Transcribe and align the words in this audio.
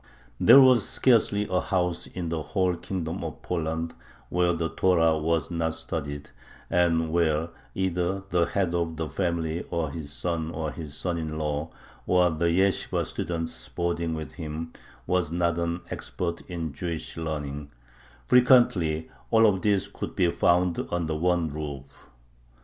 There 0.39 0.59
was 0.59 0.89
scarcely 0.89 1.47
a 1.47 1.61
house 1.61 2.07
in 2.07 2.29
the 2.29 2.41
whole 2.41 2.75
Kingdom 2.75 3.23
of 3.23 3.43
Poland 3.43 3.93
where 4.29 4.51
the 4.51 4.69
Torah 4.69 5.15
was 5.19 5.51
not 5.51 5.75
studied, 5.75 6.31
and 6.71 7.11
where 7.11 7.49
either 7.75 8.23
the 8.31 8.45
head 8.47 8.73
of 8.73 8.97
the 8.97 9.07
family 9.07 9.61
or 9.69 9.91
his 9.91 10.11
son 10.11 10.49
or 10.49 10.71
his 10.71 10.97
son 10.97 11.19
in 11.19 11.37
law, 11.37 11.69
or 12.07 12.31
the 12.31 12.47
yeshibah 12.49 13.05
student 13.05 13.69
boarding 13.75 14.15
with 14.15 14.31
him, 14.31 14.73
was 15.05 15.31
not 15.31 15.59
an 15.59 15.81
expert 15.91 16.41
in 16.49 16.73
Jewish 16.73 17.15
learning; 17.15 17.69
frequently 18.27 19.07
all 19.29 19.45
of 19.45 19.61
these 19.61 19.87
could 19.87 20.15
be 20.15 20.31
found 20.31 20.83
under 20.89 21.13
one 21.13 21.49
roof. 21.49 22.09